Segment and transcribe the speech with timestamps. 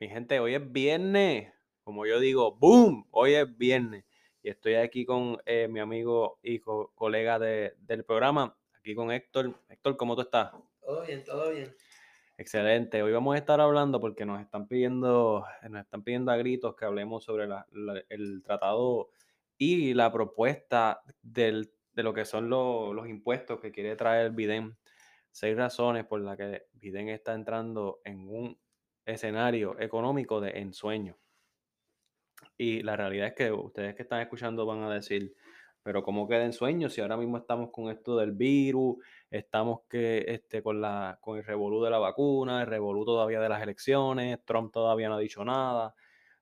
[0.00, 1.52] Mi gente, hoy es viernes.
[1.82, 3.06] Como yo digo, ¡boom!
[3.10, 4.04] Hoy es viernes.
[4.42, 9.10] Y estoy aquí con eh, mi amigo y co- colega de- del programa, aquí con
[9.10, 9.62] Héctor.
[9.68, 10.52] Héctor, ¿cómo tú estás?
[10.80, 11.74] Todo bien, todo bien.
[12.36, 13.02] Excelente.
[13.02, 16.84] Hoy vamos a estar hablando porque nos están pidiendo, nos están pidiendo a gritos que
[16.84, 19.08] hablemos sobre la- la- el tratado
[19.56, 24.76] y la propuesta del- de lo que son lo- los impuestos que quiere traer Biden.
[25.30, 28.58] Seis razones por las que Biden está entrando en un
[29.06, 31.16] escenario económico de ensueño.
[32.56, 35.34] Y la realidad es que ustedes que están escuchando van a decir,
[35.82, 38.96] pero ¿cómo queda en sueño si ahora mismo estamos con esto del virus,
[39.30, 43.48] estamos que, este, con, la, con el revolú de la vacuna, el revolú todavía de
[43.48, 45.94] las elecciones, Trump todavía no ha dicho nada,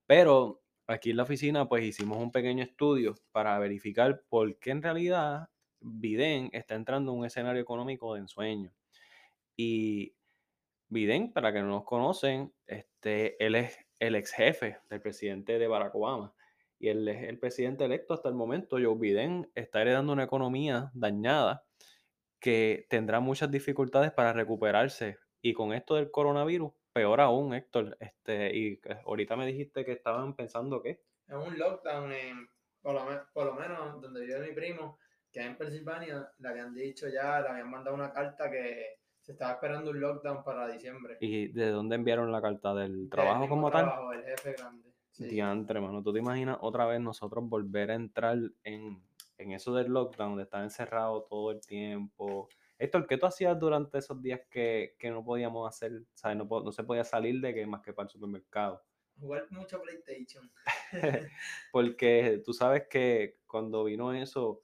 [0.06, 4.82] pero aquí en la oficina pues hicimos un pequeño estudio para verificar por qué en
[4.82, 5.48] realidad
[5.80, 8.72] Biden está entrando en un escenario económico de ensueño.
[9.56, 10.14] Y
[10.92, 15.66] Biden, para que no nos conocen, este, él es el ex jefe del presidente de
[15.66, 16.34] Barack Obama.
[16.78, 18.76] Y él es el presidente electo hasta el momento.
[18.76, 21.64] Joe Biden está heredando una economía dañada
[22.40, 25.18] que tendrá muchas dificultades para recuperarse.
[25.40, 27.96] Y con esto del coronavirus, peor aún, Héctor.
[28.00, 31.02] Este, y eh, ahorita me dijiste que estaban pensando que.
[31.28, 32.48] Es un lockdown, en,
[32.80, 34.98] por, lo, por lo menos donde vive mi primo,
[35.30, 39.52] que en Pensilvania, le habían dicho ya, le habían mandado una carta que se estaba
[39.52, 41.16] esperando un lockdown para diciembre.
[41.20, 42.74] ¿Y de dónde enviaron la carta?
[42.74, 43.84] ¿Del Del trabajo como tal?
[43.86, 44.92] trabajo, el jefe grande.
[45.10, 45.26] Sí.
[45.26, 46.02] Diantre, mano.
[46.02, 49.02] ¿Tú te imaginas otra vez nosotros volver a entrar en,
[49.38, 52.48] en eso del lockdown, de estar encerrado todo el tiempo?
[52.78, 56.36] Héctor, ¿qué tú hacías durante esos días que, que no podíamos hacer, ¿sabes?
[56.38, 58.82] No, po- no se podía salir de que más que para el supermercado?
[59.20, 60.50] Jugar mucho PlayStation.
[61.70, 64.62] Porque tú sabes que cuando vino eso,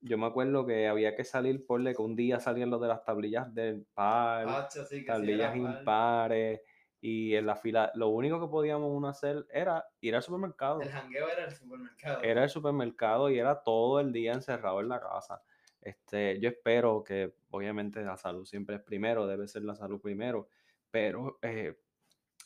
[0.00, 3.04] yo me acuerdo que había que salir, porle que un día salían los de las
[3.04, 6.60] tablillas del par, sí, sí, tablillas impares,
[7.02, 10.82] y en la fila, lo único que podíamos uno hacer era ir al supermercado.
[10.82, 12.18] El jangueo era el supermercado.
[12.22, 15.42] Era el supermercado y era todo el día encerrado en la casa.
[15.80, 20.48] Este, yo espero que, obviamente, la salud siempre es primero, debe ser la salud primero,
[20.90, 21.78] pero eh,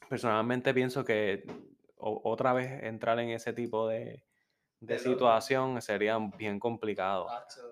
[0.09, 1.45] personalmente pienso que
[1.97, 4.25] o- otra vez entrar en ese tipo de,
[4.87, 7.27] de situación sería bien complicado,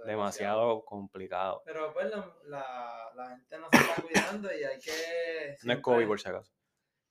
[0.06, 1.62] demasiado complicado.
[1.64, 5.56] Pero pues la, la, la gente no se está cuidando y hay que...
[5.64, 6.52] No es COVID por si acaso.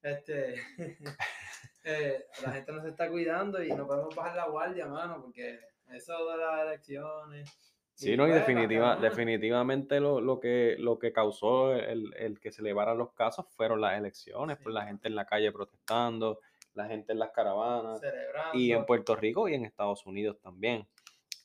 [0.01, 0.55] Este,
[1.83, 5.59] eh, la gente no se está cuidando y no podemos bajar la guardia, mano, porque
[5.91, 7.49] eso de las elecciones.
[7.93, 12.51] Sí, no, y pues, definitiva, definitivamente lo, lo que, lo que causó el, el que
[12.51, 14.63] se elevaran los casos fueron las elecciones, Sí.
[14.63, 16.39] por la gente en la calle protestando,
[16.73, 18.57] la gente en las caravanas, Celebrando.
[18.57, 20.87] y en Puerto Rico y en Estados Unidos también.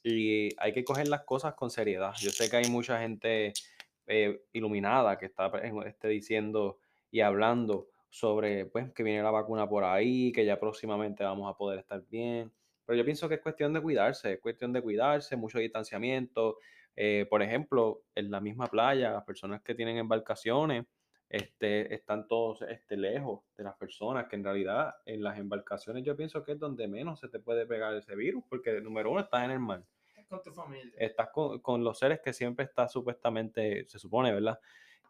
[0.02, 2.12] Y hay que coger las cosas con seriedad.
[2.18, 3.52] Yo sé que hay mucha gente
[4.06, 6.78] eh, iluminada que está eh, este, diciendo
[7.10, 11.56] y hablando sobre pues, que viene la vacuna por ahí, que ya próximamente vamos a
[11.56, 12.52] poder estar bien.
[12.84, 16.58] Pero yo pienso que es cuestión de cuidarse, es cuestión de cuidarse, mucho distanciamiento.
[16.94, 20.86] Eh, por ejemplo, en la misma playa, las personas que tienen embarcaciones
[21.28, 26.16] este, están todos este, lejos de las personas, que en realidad en las embarcaciones yo
[26.16, 29.44] pienso que es donde menos se te puede pegar ese virus, porque número uno estás
[29.44, 29.84] en el mar,
[30.28, 30.92] con tu familia.
[30.96, 34.58] estás con, con los seres que siempre estás supuestamente, se supone, ¿verdad?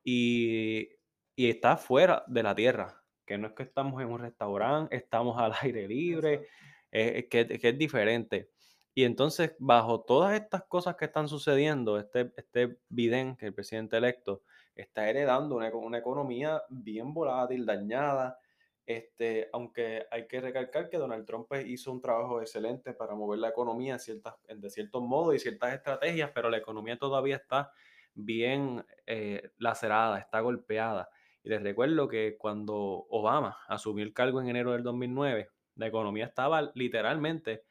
[0.05, 0.89] Y,
[1.35, 5.39] y estás fuera de la tierra, que no es que estamos en un restaurante, estamos
[5.41, 6.49] al aire libre,
[6.91, 8.51] que, que es diferente.
[8.95, 13.55] Y entonces, bajo todas estas cosas que están sucediendo, este, este Biden, que es el
[13.55, 14.43] presidente electo,
[14.77, 18.39] está heredando una, una economía bien volátil, dañada.
[18.85, 23.41] Este, aunque hay que recalcar que Donald Trump pues, hizo un trabajo excelente para mover
[23.41, 27.37] la economía en ciertas, en- de ciertos modos y ciertas estrategias, pero la economía todavía
[27.37, 27.73] está
[28.15, 31.09] bien eh, lacerada, está golpeada.
[31.43, 32.75] Y les recuerdo que cuando
[33.11, 37.65] Obama asumió el cargo en enero del 2009, la economía estaba literalmente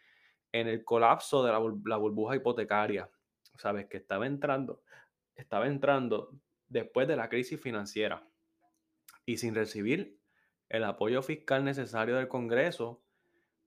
[0.51, 3.09] en el colapso de la, la burbuja hipotecaria,
[3.57, 3.87] ¿sabes?
[3.87, 4.81] Que estaba entrando,
[5.35, 6.31] estaba entrando
[6.67, 8.27] después de la crisis financiera
[9.25, 10.19] y sin recibir
[10.69, 13.03] el apoyo fiscal necesario del Congreso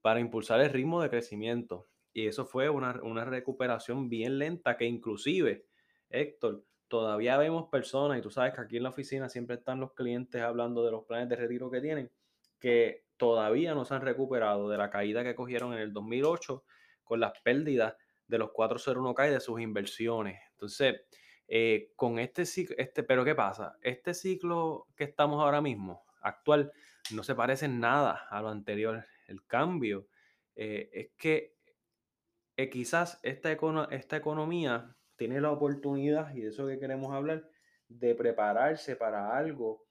[0.01, 1.87] para impulsar el ritmo de crecimiento.
[2.13, 5.65] Y eso fue una, una recuperación bien lenta que inclusive,
[6.09, 9.93] Héctor, todavía vemos personas, y tú sabes que aquí en la oficina siempre están los
[9.93, 12.11] clientes hablando de los planes de retiro que tienen,
[12.59, 16.63] que todavía no se han recuperado de la caída que cogieron en el 2008
[17.03, 17.95] con las pérdidas
[18.27, 20.39] de los 401k y de sus inversiones.
[20.51, 21.01] Entonces,
[21.51, 23.75] eh, con este ciclo, este, pero ¿qué pasa?
[23.81, 26.71] Este ciclo que estamos ahora mismo, actual,
[27.11, 29.03] no se parece en nada a lo anterior.
[29.27, 30.07] El cambio
[30.55, 31.55] eh, es que
[32.55, 37.49] eh, quizás esta, econo- esta economía tiene la oportunidad, y de eso que queremos hablar,
[37.87, 39.87] de prepararse para algo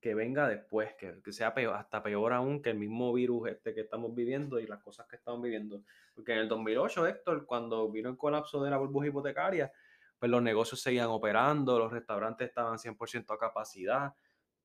[0.00, 3.74] que venga después, que, que sea peor, hasta peor aún que el mismo virus este
[3.74, 5.82] que estamos viviendo y las cosas que estamos viviendo.
[6.14, 9.72] Porque en el 2008, Héctor, cuando vino el colapso de la burbuja hipotecaria,
[10.18, 14.14] pues los negocios seguían operando, los restaurantes estaban 100% a capacidad,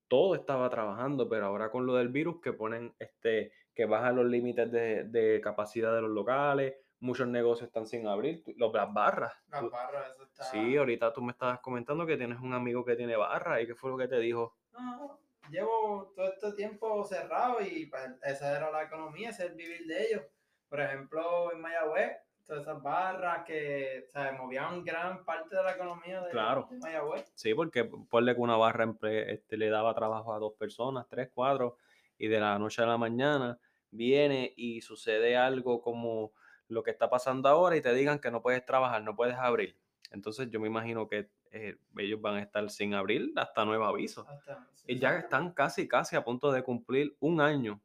[0.08, 4.26] todo estaba trabajando, pero ahora con lo del virus que ponen, este, que bajan los
[4.26, 9.34] límites de, de capacidad de los locales, muchos negocios están sin abrir, los, las barras.
[9.50, 10.44] Las barras, eso está.
[10.46, 13.76] Sí, ahorita tú me estabas comentando que tienes un amigo que tiene barra y qué
[13.76, 14.56] fue lo que te dijo.
[14.72, 15.20] No,
[15.50, 19.86] llevo todo este tiempo cerrado y pues, esa era la economía, ese es el vivir
[19.88, 20.24] de ellos.
[20.70, 22.18] Por ejemplo, en Mayagüez,
[22.52, 26.68] todas esas barras que o sea, movían gran parte de la economía de, Claro.
[26.70, 27.32] de Mayagüez.
[27.34, 31.78] Sí, porque ponle que una barra este, le daba trabajo a dos personas, tres, cuatro,
[32.18, 33.58] y de la noche a la mañana
[33.90, 36.34] viene y sucede algo como
[36.68, 39.78] lo que está pasando ahora y te digan que no puedes trabajar, no puedes abrir.
[40.12, 44.28] Entonces yo me imagino que eh, ellos van a estar sin abrir hasta nuevo aviso.
[44.28, 47.80] Hasta, Y ya están casi, casi a punto de cumplir un año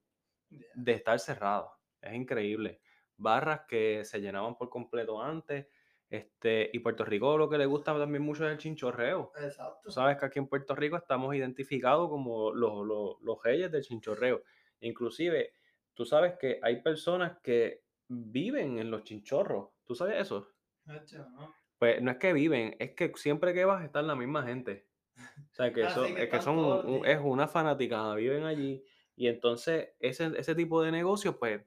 [0.74, 1.70] de estar cerrados.
[2.02, 2.80] Es increíble.
[3.16, 5.66] Barras que se llenaban por completo antes.
[6.08, 9.32] Este, y Puerto Rico lo que le gusta también mucho es el chinchorreo.
[9.42, 9.80] Exacto.
[9.82, 13.82] Tú sabes que aquí en Puerto Rico estamos identificados como los, los, los reyes del
[13.82, 14.42] chinchorreo.
[14.80, 15.52] Inclusive,
[15.94, 19.70] tú sabes que hay personas que viven en los chinchorros.
[19.84, 20.48] ¿Tú sabes eso?
[20.84, 21.52] Nacho, ¿no?
[21.78, 24.86] Pues no es que viven, es que siempre que vas está la misma gente.
[25.16, 28.84] O sea, que eso que es que están son un- es una fanaticada, viven allí.
[29.16, 31.62] Y entonces ese, ese tipo de negocio, pues,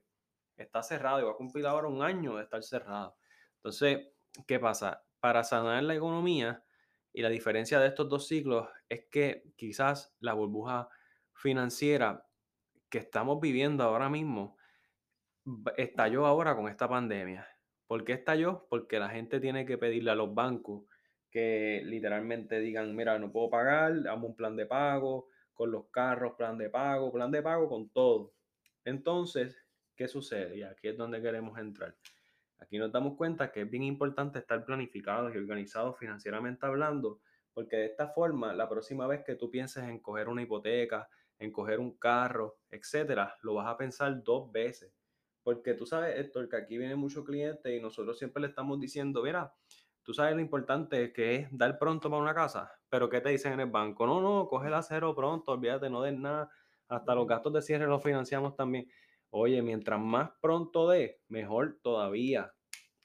[0.63, 3.17] está cerrado y va a cumplir ahora un año de estar cerrado.
[3.55, 4.07] Entonces,
[4.47, 5.03] ¿qué pasa?
[5.19, 6.63] Para sanar la economía
[7.11, 10.89] y la diferencia de estos dos ciclos es que quizás la burbuja
[11.33, 12.25] financiera
[12.89, 14.57] que estamos viviendo ahora mismo
[15.77, 17.47] estalló ahora con esta pandemia.
[17.87, 18.67] ¿Por qué estalló?
[18.69, 20.83] Porque la gente tiene que pedirle a los bancos
[21.31, 26.33] que literalmente digan, mira, no puedo pagar, dame un plan de pago, con los carros,
[26.37, 28.33] plan de pago, plan de pago, con todo.
[28.85, 29.55] Entonces,
[29.99, 30.55] ¿qué sucede?
[30.55, 31.93] Y aquí es donde queremos entrar.
[32.59, 37.19] Aquí nos damos cuenta que es bien importante estar planificados y organizados financieramente hablando,
[37.53, 41.51] porque de esta forma, la próxima vez que tú pienses en coger una hipoteca, en
[41.51, 44.93] coger un carro, etcétera, lo vas a pensar dos veces.
[45.43, 49.21] Porque tú sabes, Héctor, que aquí viene mucho cliente y nosotros siempre le estamos diciendo,
[49.21, 49.53] mira,
[50.01, 53.51] tú sabes lo importante que es dar pronto para una casa, pero ¿qué te dicen
[53.51, 54.07] en el banco?
[54.07, 56.49] No, no, coge el acero pronto, olvídate, no des nada,
[56.87, 58.87] hasta los gastos de cierre los financiamos también.
[59.31, 62.51] Oye, mientras más pronto dé, mejor todavía,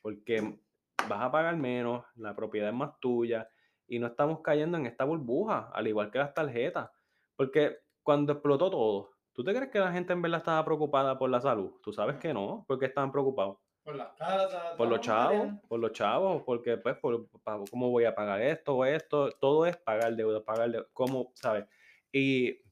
[0.00, 0.58] porque
[1.08, 3.48] vas a pagar menos, la propiedad es más tuya
[3.86, 6.90] y no estamos cayendo en esta burbuja, al igual que las tarjetas.
[7.36, 11.28] Porque cuando explotó todo, ¿tú te crees que la gente en verdad estaba preocupada por
[11.28, 11.72] la salud?
[11.82, 14.76] Tú sabes que no, porque estaban preocupados Por las casas.
[14.78, 17.28] por los chavos, por los chavos, porque pues, por,
[17.70, 19.30] ¿cómo voy a pagar esto o esto?
[19.40, 21.66] Todo es pagar deuda, pagar deuda, ¿cómo, sabes?
[22.12, 22.63] Y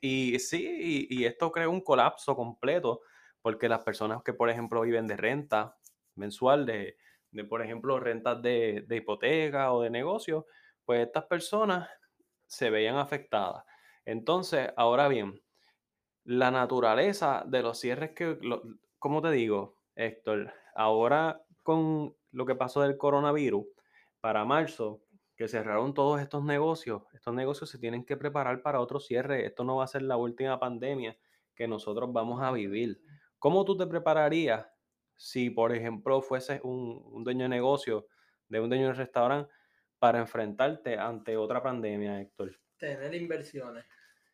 [0.00, 3.00] y sí, y, esto crea un colapso completo,
[3.42, 5.76] porque las personas que, por ejemplo, viven de renta
[6.14, 6.96] mensual, de,
[7.30, 10.46] de, por ejemplo, rentas de, de hipoteca o de negocio,
[10.84, 11.88] pues estas personas
[12.46, 13.64] se veían afectadas.
[14.04, 15.40] Entonces, ahora bien,
[16.24, 18.38] la naturaleza de los cierres que,
[18.98, 20.52] ¿cómo te digo, Héctor?
[20.74, 23.66] Ahora con lo que pasó del coronavirus,
[24.20, 25.02] para marzo,
[25.38, 29.46] que cerraron todos estos negocios, estos negocios se tienen que preparar para otro cierre.
[29.46, 31.16] Esto no va a ser la última pandemia
[31.54, 33.00] que nosotros vamos a vivir.
[33.38, 34.66] ¿Cómo tú te prepararías
[35.14, 38.08] si, por ejemplo, fueses un, un dueño de negocio,
[38.48, 39.52] de un dueño de restaurante,
[40.00, 42.58] para enfrentarte ante otra pandemia, Héctor?
[42.76, 43.84] Tener inversiones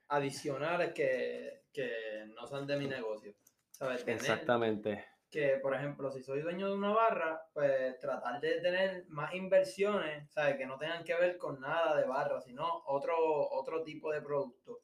[0.08, 3.34] adicionales que, que no son de mi negocio.
[3.70, 4.06] ¿Sabes?
[4.06, 5.04] Tener Exactamente.
[5.34, 10.30] Que, por ejemplo, si soy dueño de una barra, pues tratar de tener más inversiones,
[10.30, 10.56] ¿sabes?
[10.56, 13.16] Que no tengan que ver con nada de barra, sino otro,
[13.50, 14.82] otro tipo de producto.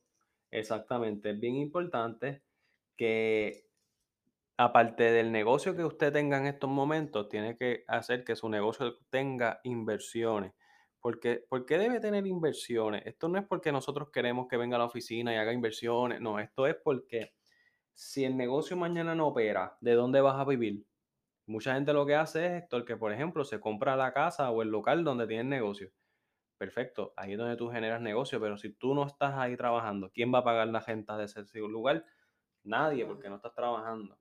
[0.51, 2.43] Exactamente, es bien importante
[2.97, 3.65] que
[4.57, 8.99] aparte del negocio que usted tenga en estos momentos, tiene que hacer que su negocio
[9.09, 10.53] tenga inversiones.
[11.01, 13.07] Porque, ¿Por qué debe tener inversiones?
[13.07, 16.41] Esto no es porque nosotros queremos que venga a la oficina y haga inversiones, no,
[16.41, 17.35] esto es porque
[18.01, 20.87] si el negocio mañana no opera, ¿de dónde vas a vivir?
[21.47, 24.63] Mucha gente lo que hace es, Héctor, que por ejemplo se compra la casa o
[24.63, 25.91] el local donde tiene negocio.
[26.57, 30.33] Perfecto, ahí es donde tú generas negocio, pero si tú no estás ahí trabajando, ¿quién
[30.33, 32.07] va a pagar la renta de ese lugar?
[32.65, 34.19] Nadie, porque no estás trabajando.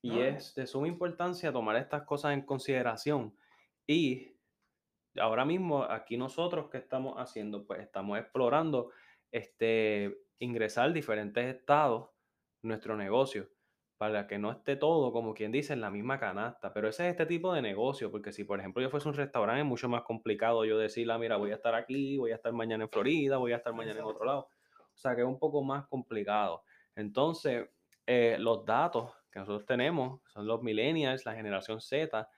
[0.00, 0.22] Y No.
[0.22, 3.36] es de suma importancia tomar estas cosas en consideración.
[3.84, 4.36] Y
[5.18, 7.66] ahora mismo, aquí nosotros, ¿qué estamos haciendo?
[7.66, 8.92] Pues estamos explorando
[9.32, 12.10] este, ingresar diferentes estados
[12.62, 13.48] nuestro negocio
[13.98, 16.72] para que no esté todo, como quien dice, en la misma canasta.
[16.72, 19.60] Pero ese es este tipo de negocio, porque si, por ejemplo, yo fuese un restaurante,
[19.60, 22.52] es mucho más complicado yo decirle, ah, mira, voy a estar aquí, voy a estar
[22.52, 24.48] mañana en Florida, voy a estar mañana en otro lado.
[24.94, 26.62] O sea que es un poco más complicado.
[26.94, 27.68] Entonces,
[28.06, 32.28] eh, los datos que nosotros tenemos son los millennials, la generación Z,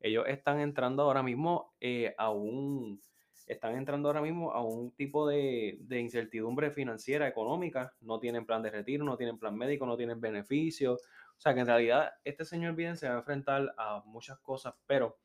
[0.00, 3.00] ellos están entrando ahora mismo eh, a un
[3.48, 8.62] están entrando ahora mismo a un tipo de, de, incertidumbre financiera, económica, no tienen plan
[8.62, 11.02] de retiro, no tienen plan médico, no tienen beneficios.
[11.36, 14.74] O sea que en realidad este señor Biden se va a enfrentar a muchas cosas,
[14.86, 15.18] pero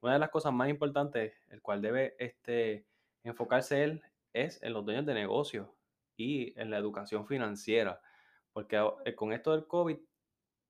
[0.00, 2.84] una de las cosas más importantes, el cual debe este,
[3.22, 4.02] enfocarse él,
[4.34, 5.68] es en los dueños de negocios
[6.16, 8.00] y en la educación financiera.
[8.52, 9.96] Porque eh, con esto del COVID,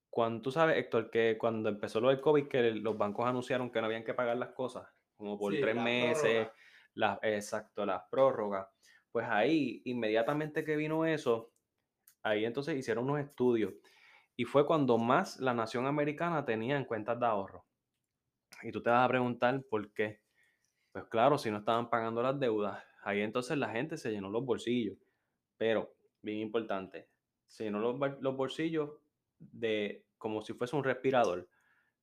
[0.08, 3.80] cuando tú sabes, Héctor, que cuando empezó lo del COVID, que los bancos anunciaron que
[3.80, 4.86] no habían que pagar las cosas,
[5.16, 6.48] como por tres meses,
[7.22, 8.68] exacto, las prórrogas,
[9.10, 11.52] pues ahí, inmediatamente que vino eso,
[12.22, 13.74] ahí entonces hicieron unos estudios.
[14.36, 17.64] Y fue cuando más la nación americana tenía en cuentas de ahorro.
[18.62, 20.20] Y tú te vas a preguntar por qué.
[20.92, 24.44] Pues claro, si no estaban pagando las deudas, ahí entonces la gente se llenó los
[24.44, 24.98] bolsillos.
[25.56, 27.08] Pero, bien importante,
[27.46, 28.90] se llenó los, bolsillos
[29.38, 31.48] de como si fuese un respirador,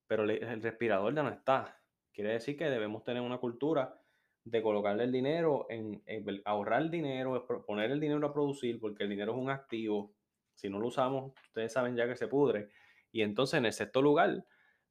[0.08, 1.82] pero el respirador ya no está.
[2.14, 4.01] Quiere decir que debemos tener una cultura
[4.44, 6.04] de colocarle el dinero en,
[6.46, 10.14] ahorrar el dinero, poner el dinero a producir, porque el dinero es un activo.
[10.56, 12.70] Si no lo usamos, ustedes saben ya que se pudre.
[13.12, 14.46] Y entonces, en el sexto lugar,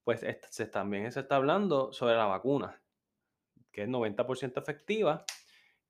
[0.04, 0.24] pues
[0.72, 2.82] también se está hablando sobre la vacuna,
[3.72, 5.24] que es 90% efectiva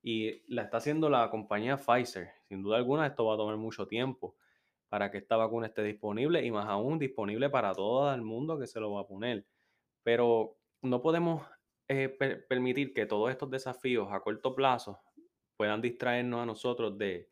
[0.02, 2.31] y la está haciendo la compañía Pfizer.
[2.49, 4.37] Sin duda alguna, esto va a tomar mucho tiempo
[4.88, 8.67] para que esta vacuna esté disponible y más aún disponible para todo el mundo que
[8.67, 9.47] se lo va a poner.
[10.02, 11.47] Pero no podemos
[11.93, 15.03] eh, permitir que todos estos desafíos a corto plazo
[15.57, 17.29] puedan distraernos a nosotros de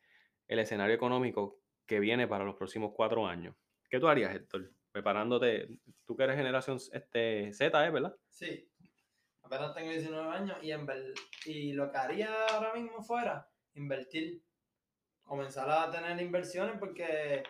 [0.49, 3.55] escenario económico que viene para los próximos cuatro años.
[3.89, 4.73] ¿Qué tú harías, Héctor?
[4.91, 5.69] Preparándote,
[6.05, 7.91] tú que eres generación este, Z, ¿eh?
[7.91, 8.17] ¿verdad?
[8.31, 8.69] Sí,
[9.43, 10.73] apenas tengo 19 años y,
[11.49, 14.43] y lo que haría ahora mismo fuera invertir
[15.23, 17.45] comenzar a tener inversiones porque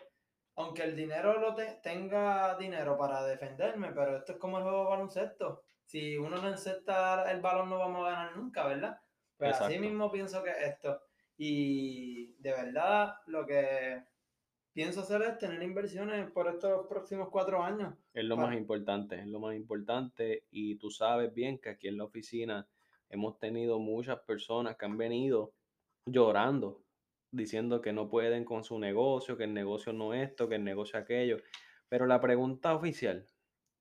[0.56, 5.64] aunque el dinero lo tenga dinero para defenderme, pero esto es como el juego baloncesto.
[5.88, 9.00] Si uno no encesta el balón no vamos a ganar nunca, ¿verdad?
[9.38, 11.00] Pero pues así mismo pienso que esto.
[11.38, 14.04] Y de verdad lo que
[14.74, 17.94] pienso hacer es tener inversiones por estos próximos cuatro años.
[18.12, 20.44] Es lo más importante, es lo más importante.
[20.50, 22.68] Y tú sabes bien que aquí en la oficina
[23.08, 25.54] hemos tenido muchas personas que han venido
[26.04, 26.84] llorando
[27.30, 30.98] diciendo que no pueden con su negocio, que el negocio no esto, que el negocio
[30.98, 31.38] aquello.
[31.88, 33.26] Pero la pregunta oficial,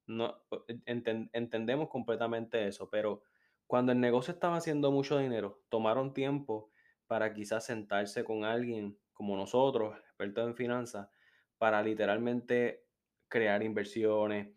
[0.08, 0.42] no,
[0.86, 3.22] entendemos completamente eso, pero
[3.68, 6.72] cuando el negocio estaba haciendo mucho dinero, tomaron tiempo
[7.06, 11.10] para quizás sentarse con alguien como nosotros, expertos en finanzas,
[11.58, 12.86] para literalmente
[13.28, 14.50] crear inversiones,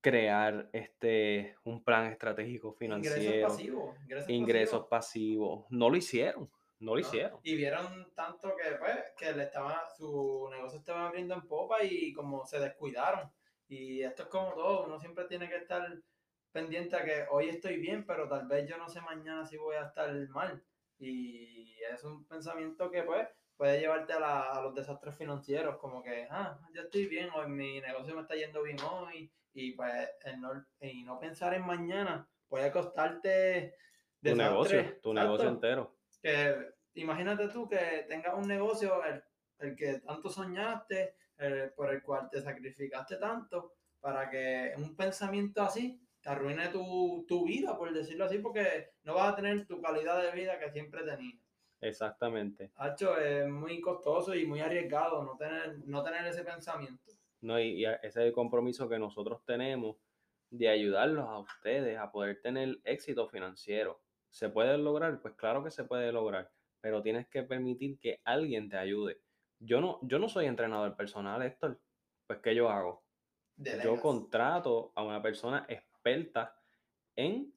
[0.00, 3.48] crear este un plan estratégico financiero,
[4.28, 5.66] ingresos pasivos.
[5.70, 6.50] No lo hicieron.
[6.78, 7.40] No lo hicieron.
[7.42, 12.12] Y vieron tanto que, pues, que le estaba, su negocio estaba abriendo en popa y
[12.12, 13.30] como se descuidaron.
[13.68, 15.82] Y esto es como todo, uno siempre tiene que estar
[16.52, 19.76] pendiente a que hoy estoy bien, pero tal vez yo no sé mañana si voy
[19.76, 20.62] a estar mal.
[20.98, 26.58] Y es un pensamiento que pues puede llevarte a, los desastres financieros, como que, ah,
[26.72, 30.08] yo estoy bien, hoy mi negocio me está yendo bien hoy, y pues
[30.38, 33.74] no, y no pensar en mañana puede costarte
[34.22, 35.96] tu negocio, tu negocio entero.
[36.22, 39.22] Que imagínate tú que tengas un negocio, el,
[39.58, 41.14] el que tanto soñaste,
[41.74, 47.44] por el cual te sacrificaste tanto, para que un pensamiento así te arruine tu, tu,
[47.44, 51.02] vida, por decirlo así, porque no vas a tener tu calidad de vida que siempre
[51.04, 51.38] tenías.
[51.80, 52.72] Exactamente.
[52.76, 57.12] Hacho, es muy costoso y muy arriesgado no tener, no tener ese pensamiento.
[57.42, 59.96] No, y, y ese es el compromiso que nosotros tenemos
[60.50, 64.00] de ayudarlos a ustedes a poder tener éxito financiero.
[64.30, 65.20] ¿Se puede lograr?
[65.20, 66.50] Pues claro que se puede lograr,
[66.80, 69.20] pero tienes que permitir que alguien te ayude.
[69.58, 71.80] Yo no, yo no soy entrenador personal, Héctor.
[72.26, 73.04] Pues ¿qué yo hago?
[73.56, 76.60] Yo contrato a una persona experta
[77.14, 77.54] en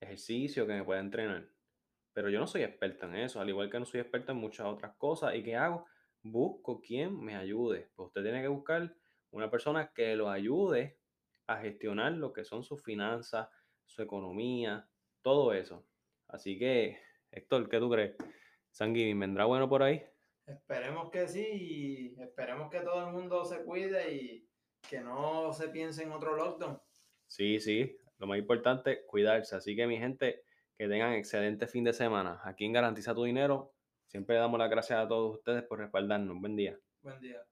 [0.00, 1.48] ejercicio que me pueda entrenar.
[2.12, 4.66] Pero yo no soy experto en eso, al igual que no soy experto en muchas
[4.66, 5.34] otras cosas.
[5.34, 5.86] ¿Y qué hago?
[6.22, 7.90] Busco quien me ayude.
[7.94, 8.94] Pues usted tiene que buscar
[9.30, 10.98] una persona que lo ayude
[11.46, 13.48] a gestionar lo que son sus finanzas,
[13.86, 14.86] su economía,
[15.22, 15.86] todo eso.
[16.28, 18.16] Así que, Héctor, ¿qué tú crees?
[18.70, 20.04] Sanguín, ¿vendrá bueno por ahí?
[20.46, 24.48] Esperemos que sí y esperemos que todo el mundo se cuide y
[24.88, 26.80] que no se piense en otro lockdown.
[27.26, 29.56] Sí, sí, lo más importante, cuidarse.
[29.56, 30.42] Así que mi gente,
[30.76, 32.40] que tengan excelente fin de semana.
[32.44, 33.72] Aquí en Garantiza tu Dinero,
[34.06, 36.40] siempre damos las gracias a todos ustedes por respaldarnos.
[36.40, 36.78] Buen día.
[37.02, 37.42] Buen día.